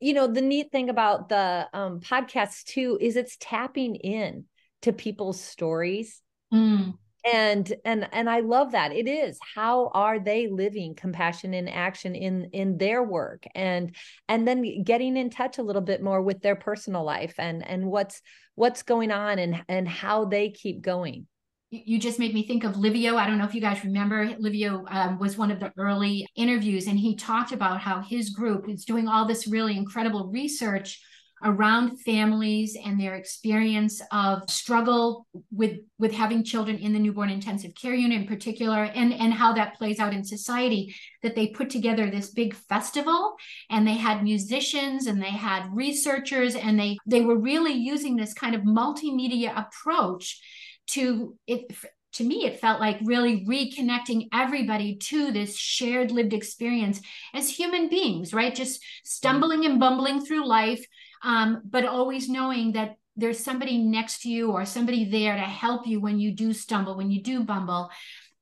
you 0.00 0.14
know 0.14 0.26
the 0.26 0.40
neat 0.40 0.70
thing 0.70 0.90
about 0.90 1.28
the 1.28 1.68
um 1.72 2.00
podcast 2.00 2.64
too 2.64 2.98
is 3.00 3.16
it's 3.16 3.36
tapping 3.40 3.96
in 3.96 4.44
to 4.82 4.92
people's 4.92 5.40
stories. 5.40 6.20
Mm. 6.52 6.94
And 7.30 7.74
and 7.84 8.08
and 8.12 8.30
i 8.30 8.40
love 8.40 8.72
that. 8.72 8.92
It 8.92 9.08
is. 9.08 9.38
How 9.54 9.88
are 9.88 10.20
they 10.20 10.46
living 10.46 10.94
compassion 10.94 11.52
in 11.52 11.66
action 11.66 12.14
in 12.14 12.50
in 12.52 12.78
their 12.78 13.02
work? 13.02 13.44
And 13.56 13.94
and 14.28 14.46
then 14.46 14.84
getting 14.84 15.16
in 15.16 15.28
touch 15.28 15.58
a 15.58 15.62
little 15.62 15.82
bit 15.82 16.00
more 16.00 16.22
with 16.22 16.40
their 16.42 16.56
personal 16.56 17.04
life 17.04 17.34
and 17.38 17.66
and 17.66 17.86
what's 17.86 18.22
what's 18.58 18.82
going 18.82 19.10
on 19.10 19.38
and 19.38 19.62
and 19.68 19.88
how 19.88 20.24
they 20.24 20.50
keep 20.50 20.82
going 20.82 21.26
you 21.70 21.98
just 21.98 22.18
made 22.18 22.32
me 22.32 22.46
think 22.46 22.64
of 22.64 22.78
Livio. 22.78 23.16
I 23.16 23.26
don't 23.26 23.36
know 23.36 23.44
if 23.44 23.54
you 23.54 23.60
guys 23.60 23.84
remember. 23.84 24.34
Livio 24.38 24.86
um, 24.88 25.18
was 25.18 25.36
one 25.36 25.50
of 25.50 25.60
the 25.60 25.70
early 25.76 26.26
interviews, 26.34 26.86
and 26.86 26.98
he 26.98 27.14
talked 27.14 27.52
about 27.52 27.78
how 27.80 28.00
his 28.00 28.30
group 28.30 28.68
is 28.70 28.86
doing 28.86 29.06
all 29.06 29.26
this 29.26 29.46
really 29.46 29.76
incredible 29.76 30.30
research 30.32 30.98
around 31.44 31.98
families 32.00 32.76
and 32.84 33.00
their 33.00 33.14
experience 33.14 34.02
of 34.12 34.48
struggle 34.50 35.26
with 35.50 35.78
with 35.98 36.12
having 36.12 36.42
children 36.44 36.76
in 36.78 36.92
the 36.92 36.98
newborn 36.98 37.30
intensive 37.30 37.72
care 37.74 37.94
unit 37.94 38.22
in 38.22 38.26
particular 38.26 38.84
and 38.84 39.12
and 39.12 39.32
how 39.32 39.52
that 39.52 39.74
plays 39.74 40.00
out 40.00 40.12
in 40.12 40.24
society 40.24 40.94
that 41.22 41.34
they 41.34 41.48
put 41.48 41.70
together 41.70 42.10
this 42.10 42.30
big 42.30 42.54
festival 42.54 43.36
and 43.70 43.86
they 43.86 43.96
had 43.96 44.22
musicians 44.22 45.06
and 45.06 45.22
they 45.22 45.26
had 45.26 45.68
researchers 45.72 46.54
and 46.54 46.78
they 46.78 46.96
they 47.06 47.20
were 47.20 47.38
really 47.38 47.72
using 47.72 48.16
this 48.16 48.34
kind 48.34 48.54
of 48.54 48.62
multimedia 48.62 49.52
approach 49.56 50.40
to 50.86 51.36
it 51.46 51.70
to 52.14 52.24
me, 52.24 52.46
it 52.46 52.60
felt 52.60 52.80
like 52.80 52.98
really 53.04 53.44
reconnecting 53.46 54.28
everybody 54.32 54.96
to 54.96 55.30
this 55.30 55.56
shared 55.56 56.10
lived 56.10 56.32
experience 56.32 57.00
as 57.34 57.48
human 57.48 57.88
beings, 57.88 58.32
right? 58.32 58.54
Just 58.54 58.82
stumbling 59.04 59.64
and 59.66 59.78
bumbling 59.78 60.24
through 60.24 60.46
life, 60.46 60.84
um, 61.22 61.62
but 61.64 61.84
always 61.84 62.28
knowing 62.28 62.72
that 62.72 62.96
there's 63.16 63.42
somebody 63.42 63.78
next 63.78 64.22
to 64.22 64.28
you 64.28 64.52
or 64.52 64.64
somebody 64.64 65.04
there 65.04 65.34
to 65.34 65.40
help 65.40 65.86
you 65.86 66.00
when 66.00 66.18
you 66.20 66.32
do 66.32 66.52
stumble, 66.52 66.96
when 66.96 67.10
you 67.10 67.22
do 67.22 67.42
bumble. 67.42 67.90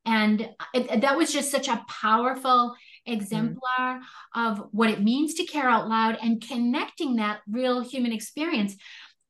And 0.05 0.49
it, 0.73 1.01
that 1.01 1.17
was 1.17 1.33
just 1.33 1.51
such 1.51 1.67
a 1.67 1.85
powerful 1.89 2.75
exemplar 3.07 3.59
mm-hmm. 3.79 4.41
of 4.41 4.69
what 4.71 4.91
it 4.91 5.03
means 5.03 5.35
to 5.35 5.45
care 5.45 5.69
out 5.69 5.89
loud 5.89 6.19
and 6.23 6.47
connecting 6.47 7.17
that 7.17 7.41
real 7.51 7.81
human 7.81 8.13
experience 8.13 8.77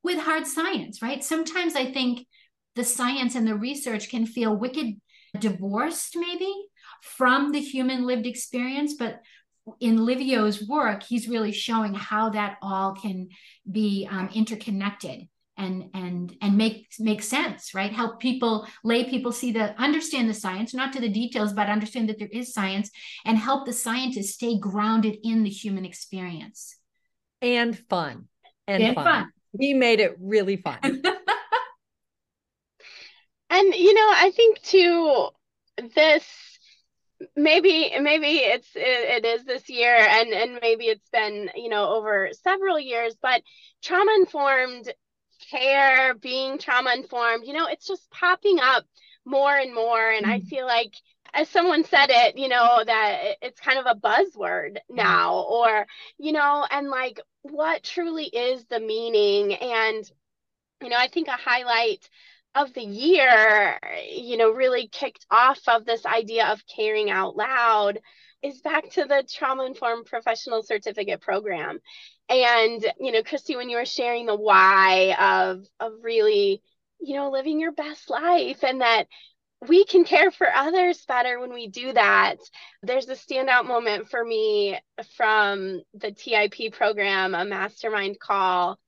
with 0.02 0.18
hard 0.18 0.46
science, 0.46 1.00
right? 1.00 1.24
Sometimes 1.24 1.76
I 1.76 1.92
think 1.92 2.26
the 2.74 2.84
science 2.84 3.34
and 3.34 3.46
the 3.46 3.54
research 3.54 4.10
can 4.10 4.26
feel 4.26 4.54
wicked 4.54 5.00
divorced, 5.38 6.16
maybe 6.16 6.52
from 7.00 7.52
the 7.52 7.60
human 7.60 8.06
lived 8.06 8.26
experience, 8.26 8.94
but 8.98 9.20
in 9.80 10.04
Livio's 10.04 10.66
work, 10.66 11.02
he's 11.02 11.28
really 11.28 11.52
showing 11.52 11.94
how 11.94 12.30
that 12.30 12.58
all 12.62 12.94
can 12.94 13.28
be 13.70 14.08
um, 14.10 14.30
interconnected 14.34 15.28
and 15.58 15.90
and 15.94 16.36
and 16.42 16.56
make 16.56 16.86
make 16.98 17.22
sense, 17.22 17.74
right? 17.74 17.92
Help 17.92 18.20
people, 18.20 18.66
lay 18.84 19.04
people 19.04 19.32
see 19.32 19.52
the 19.52 19.74
understand 19.80 20.28
the 20.28 20.34
science, 20.34 20.74
not 20.74 20.92
to 20.92 21.00
the 21.00 21.08
details, 21.08 21.52
but 21.52 21.68
understand 21.68 22.08
that 22.08 22.18
there 22.18 22.28
is 22.30 22.52
science, 22.52 22.90
and 23.24 23.38
help 23.38 23.64
the 23.66 23.72
scientists 23.72 24.34
stay 24.34 24.58
grounded 24.58 25.16
in 25.22 25.42
the 25.44 25.50
human 25.50 25.84
experience. 25.84 26.76
And 27.40 27.78
fun. 27.88 28.28
And, 28.66 28.82
and 28.82 28.94
fun. 28.94 29.04
fun. 29.04 29.32
He 29.58 29.74
made 29.74 30.00
it 30.00 30.16
really 30.20 30.56
fun. 30.56 30.78
and 30.82 31.02
you 33.74 33.94
know, 33.94 34.12
I 34.14 34.30
think 34.34 34.60
too 34.62 35.28
this 35.94 36.55
maybe 37.34 37.92
maybe 38.00 38.38
it's 38.38 38.68
it, 38.74 39.24
it 39.24 39.26
is 39.26 39.44
this 39.44 39.68
year 39.68 39.94
and 39.94 40.32
and 40.32 40.58
maybe 40.60 40.84
it's 40.84 41.08
been 41.10 41.50
you 41.54 41.68
know 41.68 41.94
over 41.94 42.30
several 42.42 42.78
years 42.78 43.16
but 43.20 43.42
trauma 43.82 44.12
informed 44.16 44.92
care 45.50 46.14
being 46.14 46.58
trauma 46.58 46.92
informed 46.94 47.46
you 47.46 47.52
know 47.52 47.66
it's 47.66 47.86
just 47.86 48.10
popping 48.10 48.58
up 48.60 48.84
more 49.24 49.54
and 49.56 49.74
more. 49.74 50.10
And 50.10 50.26
i 50.26 50.40
mm. 50.40 50.46
feel 50.46 50.66
like 50.66 50.94
as 51.34 51.48
someone 51.48 51.84
said 51.84 52.06
it 52.10 52.38
you 52.38 52.48
know 52.48 52.82
that 52.84 53.36
it's 53.42 53.60
kind 53.60 53.78
of 53.78 53.86
a 53.86 53.98
buzzword 53.98 54.76
now 54.88 55.40
or 55.40 55.86
you 56.18 56.32
know 56.32 56.66
and 56.70 56.88
like 56.88 57.20
what 57.42 57.82
truly 57.82 58.24
is 58.24 58.64
the 58.66 58.80
meaning? 58.80 59.54
And 59.54 60.10
you 60.82 60.90
know 60.90 60.96
i 60.98 61.08
think 61.08 61.28
a 61.28 61.32
highlight 61.32 62.08
of 62.56 62.72
the 62.72 62.82
year, 62.82 63.78
you 64.10 64.36
know, 64.36 64.50
really 64.50 64.88
kicked 64.88 65.26
off 65.30 65.60
of 65.68 65.84
this 65.84 66.06
idea 66.06 66.46
of 66.46 66.62
caring 66.74 67.10
out 67.10 67.36
loud 67.36 68.00
is 68.42 68.60
back 68.60 68.90
to 68.90 69.04
the 69.04 69.24
trauma 69.30 69.64
informed 69.66 70.06
professional 70.06 70.62
certificate 70.62 71.20
program. 71.20 71.78
And, 72.28 72.84
you 72.98 73.12
know, 73.12 73.22
Kristy, 73.22 73.56
when 73.56 73.68
you 73.68 73.76
were 73.76 73.84
sharing 73.84 74.26
the 74.26 74.36
why 74.36 75.14
of 75.18 75.66
of 75.78 75.92
really, 76.02 76.62
you 77.00 77.14
know, 77.14 77.30
living 77.30 77.60
your 77.60 77.72
best 77.72 78.08
life 78.10 78.64
and 78.64 78.80
that 78.80 79.06
we 79.66 79.84
can 79.84 80.04
care 80.04 80.30
for 80.30 80.46
others 80.52 81.04
better 81.06 81.38
when 81.40 81.52
we 81.52 81.68
do 81.68 81.92
that. 81.92 82.36
There's 82.82 83.08
a 83.08 83.14
standout 83.14 83.66
moment 83.66 84.08
for 84.08 84.24
me 84.24 84.78
from 85.16 85.82
the 85.94 86.12
TIP 86.12 86.72
program, 86.74 87.34
a 87.34 87.44
mastermind 87.44 88.18
call 88.18 88.78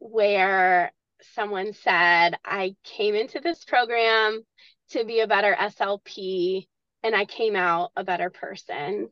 where 0.00 0.92
someone 1.34 1.72
said, 1.72 2.38
I 2.44 2.74
came 2.84 3.14
into 3.14 3.40
this 3.40 3.64
program 3.64 4.42
to 4.90 5.04
be 5.04 5.20
a 5.20 5.26
better 5.26 5.54
SLP 5.58 6.66
and 7.02 7.14
I 7.14 7.24
came 7.24 7.56
out 7.56 7.90
a 7.96 8.04
better 8.04 8.30
person. 8.30 9.08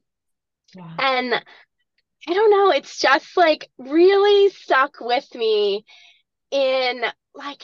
Wow. 0.75 0.95
And 0.99 1.35
I 2.29 2.35
don't 2.35 2.51
know, 2.51 2.71
it's 2.71 2.99
just 2.99 3.37
like 3.37 3.69
really 3.79 4.51
stuck 4.51 4.97
with 5.01 5.33
me 5.35 5.85
in 6.51 7.05
like, 7.35 7.63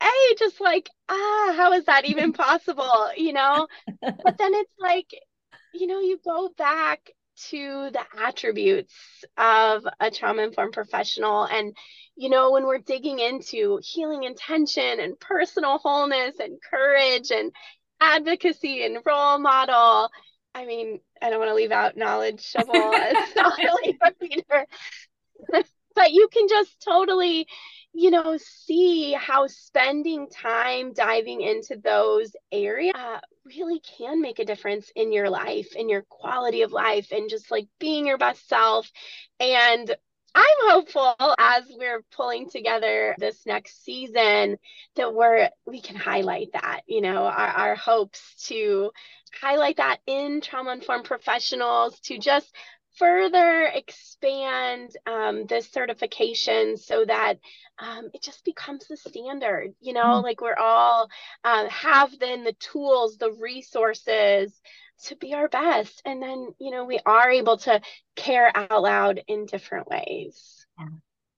hey, 0.00 0.34
just 0.38 0.60
like, 0.60 0.90
ah, 1.08 1.54
how 1.56 1.72
is 1.72 1.86
that 1.86 2.04
even 2.04 2.32
possible? 2.34 3.10
You 3.16 3.32
know? 3.32 3.66
but 4.00 4.38
then 4.38 4.54
it's 4.54 4.74
like, 4.78 5.08
you 5.72 5.86
know, 5.86 6.00
you 6.00 6.18
go 6.24 6.50
back 6.56 7.10
to 7.50 7.90
the 7.92 8.02
attributes 8.22 8.94
of 9.36 9.86
a 10.00 10.10
trauma 10.10 10.42
informed 10.42 10.72
professional. 10.72 11.44
And 11.44 11.76
you 12.16 12.30
know, 12.30 12.52
when 12.52 12.66
we're 12.66 12.78
digging 12.78 13.18
into 13.18 13.80
healing 13.82 14.22
intention 14.22 15.00
and 15.00 15.18
personal 15.18 15.78
wholeness 15.78 16.36
and 16.38 16.58
courage 16.70 17.30
and 17.30 17.52
advocacy 18.00 18.84
and 18.84 18.98
role 19.04 19.38
model, 19.38 20.10
I 20.54 20.64
mean, 20.66 21.00
I 21.20 21.30
don't 21.30 21.40
want 21.40 21.50
to 21.50 21.54
leave 21.54 21.72
out 21.72 21.96
knowledge 21.96 22.42
shovel 22.42 22.74
as 22.94 23.16
not 23.36 23.58
really 23.58 23.98
a 24.00 24.12
reader, 24.20 24.66
but 25.94 26.12
you 26.12 26.28
can 26.32 26.48
just 26.48 26.80
totally, 26.82 27.46
you 27.92 28.10
know, 28.10 28.36
see 28.38 29.12
how 29.12 29.46
spending 29.46 30.28
time 30.28 30.92
diving 30.92 31.40
into 31.40 31.76
those 31.82 32.34
areas 32.52 32.94
uh, 32.96 33.18
really 33.44 33.80
can 33.80 34.20
make 34.20 34.38
a 34.38 34.44
difference 34.44 34.90
in 34.94 35.12
your 35.12 35.30
life, 35.30 35.74
in 35.76 35.88
your 35.88 36.02
quality 36.08 36.62
of 36.62 36.72
life, 36.72 37.08
and 37.12 37.30
just 37.30 37.50
like 37.50 37.66
being 37.78 38.06
your 38.06 38.18
best 38.18 38.48
self. 38.48 38.90
And 39.40 39.94
I'm 40.36 40.44
hopeful 40.62 41.14
as 41.38 41.62
we're 41.70 42.02
pulling 42.16 42.50
together 42.50 43.14
this 43.18 43.46
next 43.46 43.84
season 43.84 44.56
that 44.96 45.14
we're 45.14 45.48
we 45.64 45.80
can 45.80 45.94
highlight 45.94 46.48
that, 46.54 46.80
you 46.86 47.00
know, 47.00 47.24
our, 47.24 47.48
our 47.48 47.74
hopes 47.76 48.20
to 48.48 48.90
highlight 49.40 49.76
that 49.76 49.98
in 50.06 50.40
trauma 50.40 50.72
informed 50.72 51.04
professionals 51.04 52.00
to 52.00 52.18
just 52.18 52.52
further 52.98 53.64
expand 53.74 54.90
um, 55.06 55.46
this 55.46 55.70
certification 55.70 56.76
so 56.76 57.04
that 57.04 57.38
um, 57.78 58.10
it 58.14 58.22
just 58.22 58.44
becomes 58.44 58.86
the 58.86 58.96
standard 58.96 59.74
you 59.80 59.92
know 59.92 60.04
mm-hmm. 60.04 60.24
like 60.24 60.40
we're 60.40 60.56
all 60.56 61.08
uh, 61.44 61.68
have 61.68 62.16
then 62.18 62.44
the 62.44 62.54
tools 62.54 63.16
the 63.16 63.32
resources 63.32 64.60
to 65.02 65.16
be 65.16 65.34
our 65.34 65.48
best 65.48 66.00
and 66.04 66.22
then 66.22 66.48
you 66.60 66.70
know 66.70 66.84
we 66.84 67.00
are 67.04 67.30
able 67.30 67.56
to 67.56 67.80
care 68.14 68.50
out 68.54 68.82
loud 68.82 69.20
in 69.26 69.46
different 69.46 69.88
ways 69.88 70.66
yeah. 70.78 70.86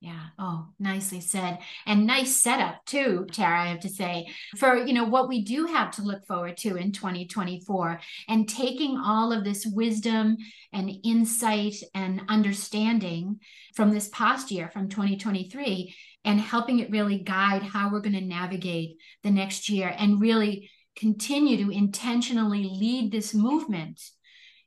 Yeah. 0.00 0.26
Oh, 0.38 0.68
nicely 0.78 1.20
said. 1.20 1.58
And 1.86 2.06
nice 2.06 2.42
setup 2.42 2.84
too, 2.84 3.26
Tara, 3.32 3.62
I 3.62 3.66
have 3.68 3.80
to 3.80 3.88
say, 3.88 4.26
for 4.58 4.76
you 4.76 4.92
know 4.92 5.04
what 5.04 5.26
we 5.28 5.42
do 5.42 5.64
have 5.64 5.90
to 5.92 6.02
look 6.02 6.26
forward 6.26 6.58
to 6.58 6.76
in 6.76 6.92
2024 6.92 8.00
and 8.28 8.46
taking 8.46 8.98
all 8.98 9.32
of 9.32 9.42
this 9.42 9.64
wisdom 9.66 10.36
and 10.72 10.90
insight 11.02 11.76
and 11.94 12.20
understanding 12.28 13.40
from 13.74 13.90
this 13.90 14.08
past 14.12 14.50
year 14.50 14.70
from 14.70 14.90
2023 14.90 15.94
and 16.26 16.40
helping 16.40 16.80
it 16.80 16.90
really 16.90 17.18
guide 17.18 17.62
how 17.62 17.90
we're 17.90 18.00
going 18.00 18.12
to 18.12 18.20
navigate 18.20 18.98
the 19.22 19.30
next 19.30 19.70
year 19.70 19.94
and 19.98 20.20
really 20.20 20.70
continue 20.94 21.56
to 21.64 21.70
intentionally 21.70 22.64
lead 22.64 23.10
this 23.10 23.32
movement 23.32 24.00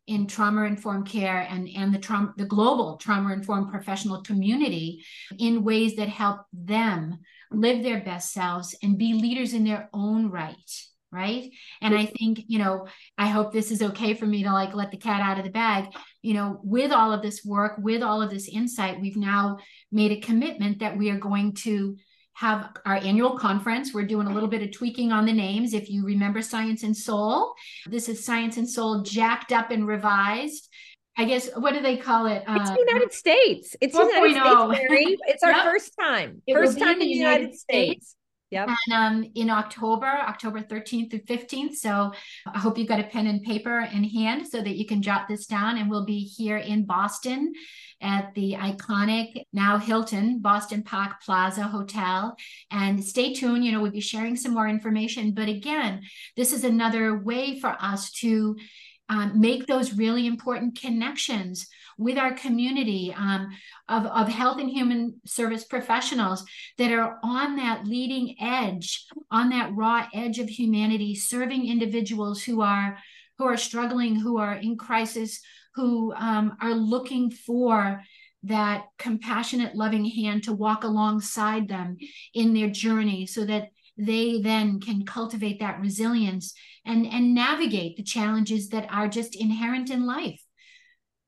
in 0.10 0.26
trauma 0.26 0.64
informed 0.64 1.08
care 1.08 1.48
and, 1.50 1.70
and 1.76 1.94
the 1.94 2.00
trauma 2.00 2.34
the 2.36 2.46
global 2.46 2.98
trauma 2.98 3.32
informed 3.32 3.72
professional 3.72 4.22
community 4.24 5.06
in 5.38 5.64
ways 5.64 5.96
that 5.96 6.10
help 6.10 6.42
them 6.52 7.20
live 7.52 7.84
their 7.84 8.02
best 8.02 8.34
selves 8.34 8.76
and 8.82 8.98
be 8.98 9.14
leaders 9.14 9.54
in 9.54 9.64
their 9.64 9.88
own 9.94 10.30
right 10.30 10.72
right? 11.12 11.50
And 11.82 11.96
i 11.96 12.06
think 12.06 12.44
you 12.48 12.60
know 12.60 12.88
i 13.18 13.28
hope 13.28 13.52
this 13.52 13.72
is 13.72 13.82
okay 13.82 14.14
for 14.14 14.28
me 14.28 14.44
to 14.44 14.54
like 14.54 14.76
let 14.76 14.92
the 14.92 14.98
cat 14.98 15.22
out 15.22 15.40
of 15.40 15.44
the 15.44 15.52
bag. 15.52 15.86
You 16.22 16.34
know 16.34 16.60
with 16.64 16.92
all 16.92 17.12
of 17.12 17.22
this 17.22 17.44
work 17.44 17.74
with 17.80 18.04
all 18.04 18.22
of 18.22 18.30
this 18.30 18.48
insight 18.48 19.02
we've 19.02 19.18
now 19.18 19.58
made 19.92 20.12
a 20.12 20.22
commitment 20.22 20.80
that 20.80 20.98
we 20.98 21.10
are 21.10 21.18
going 21.18 21.54
to 21.66 21.98
have 22.40 22.70
our 22.86 22.96
annual 22.96 23.38
conference. 23.38 23.94
We're 23.94 24.08
doing 24.08 24.28
a 24.28 24.34
little 24.34 24.48
bit 24.48 24.62
of 24.62 24.72
tweaking 24.72 25.12
on 25.12 25.26
the 25.26 25.34
names. 25.34 25.74
If 25.74 25.90
you 25.90 26.06
remember 26.06 26.42
Science 26.42 26.84
and 26.84 26.96
Soul, 26.96 27.54
this 27.86 28.08
is 28.08 28.24
Science 28.24 28.56
and 28.56 28.68
Soul 28.68 29.02
jacked 29.02 29.52
up 29.52 29.72
and 29.72 29.86
revised. 29.86 30.70
I 31.18 31.26
guess 31.26 31.50
what 31.58 31.74
do 31.74 31.82
they 31.82 31.98
call 31.98 32.28
it? 32.28 32.46
It's 32.48 32.70
uh, 32.70 32.76
United 32.78 33.12
States. 33.12 33.76
It's 33.82 33.94
United 33.94 34.32
States, 34.32 34.46
oh. 34.46 34.68
Mary. 34.70 35.18
It's 35.28 35.44
our 35.44 35.52
yep. 35.56 35.66
first 35.66 35.94
time. 36.00 36.42
It 36.48 36.54
first 36.54 36.80
time 36.80 36.94
in 36.94 37.00
the 37.00 37.06
United, 37.08 37.40
United 37.42 37.60
States. 37.60 38.08
States. 38.08 38.16
Yep. 38.52 38.70
And 38.88 38.94
um, 38.96 39.32
in 39.36 39.50
October, 39.50 40.08
October 40.08 40.62
13th 40.62 41.12
through 41.12 41.20
15th. 41.38 41.76
So 41.76 42.14
I 42.48 42.58
hope 42.58 42.78
you've 42.78 42.88
got 42.88 43.02
a 43.02 43.04
pen 43.04 43.28
and 43.28 43.44
paper 43.44 43.82
in 43.82 44.06
hand 44.06 44.48
so 44.48 44.62
that 44.62 44.78
you 44.78 44.86
can 44.86 45.02
jot 45.02 45.28
this 45.28 45.46
down. 45.46 45.78
And 45.78 45.90
we'll 45.90 46.06
be 46.06 46.20
here 46.20 46.58
in 46.58 46.86
Boston 46.86 47.52
at 48.02 48.34
the 48.34 48.54
iconic 48.54 49.44
now 49.54 49.78
Hilton 49.78 50.40
Boston 50.40 50.84
Park 50.84 51.22
Plaza 51.24 51.64
Hotel. 51.64 52.36
And 52.72 53.04
stay 53.04 53.34
tuned, 53.34 53.66
you 53.66 53.72
know, 53.72 53.82
we'll 53.82 53.92
be 53.92 54.00
sharing 54.00 54.36
some 54.36 54.54
more 54.54 54.68
information. 54.68 55.34
But 55.34 55.50
again, 55.50 56.02
this 56.36 56.54
is 56.54 56.64
another 56.64 57.18
way 57.18 57.60
for 57.60 57.76
us 57.80 58.12
to 58.14 58.56
um, 59.10 59.40
make 59.40 59.66
those 59.66 59.98
really 59.98 60.28
important 60.28 60.80
connections 60.80 61.68
with 61.98 62.18
our 62.18 62.34
community 62.34 63.14
um, 63.18 63.50
of, 63.90 64.06
of 64.06 64.28
health 64.30 64.60
and 64.60 64.70
human 64.70 65.20
service 65.26 65.66
professionals 65.66 66.46
that 66.78 66.92
are 66.92 67.18
on 67.24 67.58
that 67.58 67.86
leading 67.86 68.36
edge, 68.40 69.06
on 69.32 69.50
that 69.50 69.76
raw 69.76 70.08
edge 70.14 70.40
of 70.40 70.48
humanity, 70.48 71.16
serving 71.16 71.68
individuals 71.68 72.44
who 72.44 72.62
are 72.62 72.98
who 73.38 73.46
are 73.46 73.58
struggling, 73.58 74.16
who 74.16 74.38
are 74.38 74.56
in 74.56 74.78
crisis, 74.78 75.42
who 75.80 76.14
um, 76.14 76.58
are 76.62 76.74
looking 76.74 77.32
for 77.32 78.04
that 78.44 78.86
compassionate, 78.98 79.76
loving 79.76 80.06
hand 80.06 80.44
to 80.44 80.52
walk 80.52 80.84
alongside 80.84 81.70
them 81.70 81.98
in 82.34 82.54
their 82.54 82.70
journey 82.70 83.26
so 83.26 83.46
that 83.46 83.70
they 83.98 84.42
then 84.42 84.82
can 84.82 85.06
cultivate 85.06 85.60
that 85.62 85.80
resilience 85.80 86.54
and, 86.86 87.06
and 87.06 87.34
navigate 87.34 87.96
the 87.96 88.04
challenges 88.04 88.70
that 88.70 88.88
are 88.92 89.08
just 89.08 89.36
inherent 89.36 89.90
in 89.90 90.06
life. 90.06 90.42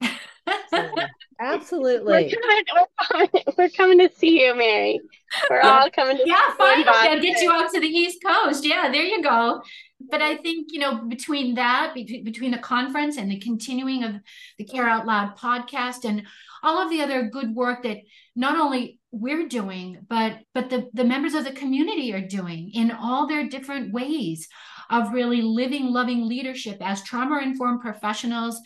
We're 1.41 1.60
we're, 2.03 2.29
coming, 2.29 3.29
we're 3.57 3.69
coming, 3.69 3.98
to 4.00 4.10
see 4.15 4.45
you, 4.45 4.55
Mary. 4.55 5.01
We're 5.50 5.62
all 5.62 5.89
coming 5.89 6.17
to 6.17 6.24
yeah, 6.25 6.53
finally, 6.57 6.86
I'll 6.88 7.21
get 7.21 7.41
you 7.41 7.51
out 7.51 7.71
to 7.74 7.79
the 7.79 7.88
East 7.88 8.19
Coast. 8.24 8.65
Yeah, 8.65 8.91
there 8.91 9.03
you 9.03 9.24
go 9.24 9.62
but 10.10 10.21
I 10.21 10.38
think 10.38 10.67
you 10.71 10.79
know 10.79 11.03
between 11.03 11.55
that 11.55 11.93
between 11.93 12.24
between 12.24 12.51
the 12.51 12.57
conference 12.57 13.17
and 13.17 13.29
the 13.29 13.39
continuing 13.39 14.03
of 14.03 14.15
the 14.57 14.66
Care 14.66 14.87
Out 14.87 15.05
Loud 15.05 15.37
podcast 15.37 16.05
and 16.05 16.24
all 16.63 16.79
of 16.79 16.89
the 16.89 17.01
other 17.01 17.29
good 17.29 17.53
work 17.55 17.83
that 17.83 17.98
not 18.35 18.57
only 18.57 19.00
we're 19.11 19.48
doing 19.48 20.05
but 20.07 20.39
but 20.53 20.70
the 20.70 20.89
the 20.94 21.03
members 21.03 21.33
of 21.33 21.44
the 21.44 21.51
community 21.51 22.13
are 22.13 22.25
doing 22.25 22.72
in 22.74 22.92
all 22.92 23.27
their 23.27 23.48
different 23.48 23.94
ways 23.94 24.48
of 24.89 25.13
really 25.13 25.42
living 25.42 25.87
loving 25.87 26.27
leadership 26.27 26.77
as 26.81 27.03
trauma 27.03 27.39
informed 27.42 27.81
professionals 27.81 28.59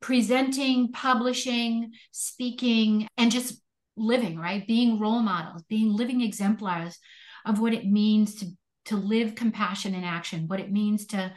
presenting 0.00 0.92
publishing 0.92 1.90
speaking 2.12 3.08
and 3.16 3.30
just 3.30 3.60
living 3.96 4.38
right 4.38 4.66
being 4.66 5.00
role 5.00 5.20
models 5.20 5.62
being 5.68 5.92
living 5.92 6.20
exemplars 6.20 6.98
of 7.44 7.58
what 7.58 7.74
it 7.74 7.84
means 7.84 8.36
to 8.36 8.46
to 8.88 8.96
live 8.96 9.34
compassion 9.34 9.94
in 9.94 10.02
action, 10.02 10.48
what 10.48 10.60
it 10.60 10.72
means 10.72 11.06
to 11.06 11.32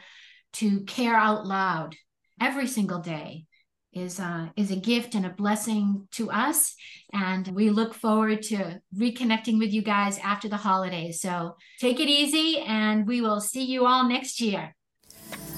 to 0.54 0.80
care 0.84 1.14
out 1.14 1.46
loud 1.46 1.94
every 2.40 2.66
single 2.66 2.98
day 2.98 3.44
is 3.92 4.18
uh, 4.18 4.48
is 4.56 4.70
a 4.70 4.76
gift 4.76 5.14
and 5.14 5.26
a 5.26 5.30
blessing 5.30 6.08
to 6.12 6.30
us. 6.30 6.74
And 7.12 7.46
we 7.48 7.70
look 7.70 7.94
forward 7.94 8.42
to 8.44 8.80
reconnecting 8.96 9.58
with 9.58 9.72
you 9.72 9.82
guys 9.82 10.18
after 10.18 10.48
the 10.48 10.56
holidays. 10.56 11.20
So 11.20 11.56
take 11.78 12.00
it 12.00 12.08
easy, 12.08 12.60
and 12.60 13.06
we 13.06 13.20
will 13.20 13.40
see 13.40 13.64
you 13.64 13.86
all 13.86 14.08
next 14.08 14.40
year. 14.40 14.74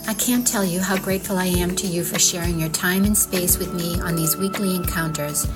I 0.07 0.13
can't 0.13 0.47
tell 0.47 0.65
you 0.65 0.81
how 0.81 0.99
grateful 0.99 1.39
I 1.39 1.47
am 1.47 1.75
to 1.77 1.87
you 1.87 2.05
for 2.05 2.19
sharing 2.19 2.61
your 2.61 2.69
time 2.69 3.05
and 3.05 3.17
space 3.17 3.57
with 3.57 3.73
me 3.73 3.99
on 4.03 4.15
these 4.15 4.37
weekly 4.37 4.77
encounters. 4.77 5.47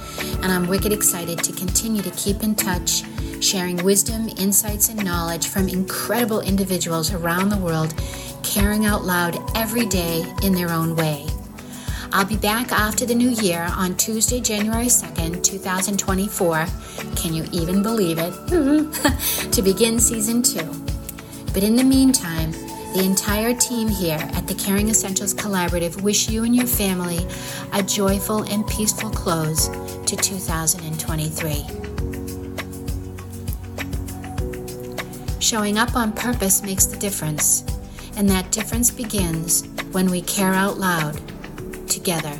And 0.42 0.46
I'm 0.46 0.66
wicked 0.66 0.90
excited 0.90 1.44
to 1.44 1.52
continue 1.52 2.00
to 2.00 2.10
keep 2.12 2.42
in 2.42 2.54
touch 2.54 3.02
sharing 3.42 3.76
wisdom, 3.84 4.28
insights, 4.38 4.88
and 4.88 5.04
knowledge 5.04 5.48
from 5.48 5.68
incredible 5.68 6.40
individuals 6.40 7.12
around 7.12 7.50
the 7.50 7.58
world, 7.58 7.94
caring 8.42 8.86
out 8.86 9.04
loud 9.04 9.38
every 9.54 9.84
day 9.84 10.24
in 10.42 10.54
their 10.54 10.70
own 10.70 10.96
way. 10.96 11.26
I'll 12.10 12.24
be 12.24 12.38
back 12.38 12.72
after 12.72 13.04
the 13.04 13.14
new 13.14 13.30
year 13.30 13.68
on 13.76 13.96
Tuesday, 13.96 14.40
January 14.40 14.86
2nd, 14.86 15.44
2024. 15.44 16.66
Can 17.16 17.34
you 17.34 17.44
even 17.52 17.82
believe 17.82 18.16
it? 18.18 18.32
to 19.52 19.60
begin 19.60 20.00
season 20.00 20.42
two. 20.42 20.64
But 21.52 21.62
in 21.62 21.76
the 21.76 21.84
meantime, 21.84 22.54
the 22.94 23.04
entire 23.04 23.54
team 23.54 23.88
here 23.88 24.18
at 24.18 24.46
the 24.46 24.54
Caring 24.54 24.88
Essentials 24.88 25.34
Collaborative 25.34 26.00
wish 26.02 26.28
you 26.28 26.44
and 26.44 26.56
your 26.56 26.66
family 26.66 27.26
a 27.72 27.82
joyful 27.82 28.42
and 28.44 28.66
peaceful 28.66 29.10
close 29.10 29.68
to 30.06 30.16
2023. 30.16 31.64
Showing 35.38 35.78
up 35.78 35.94
on 35.94 36.12
purpose 36.12 36.62
makes 36.62 36.86
the 36.86 36.96
difference, 36.96 37.64
and 38.16 38.28
that 38.28 38.50
difference 38.50 38.90
begins 38.90 39.66
when 39.92 40.10
we 40.10 40.22
care 40.22 40.54
out 40.54 40.78
loud 40.78 41.20
together. 41.88 42.38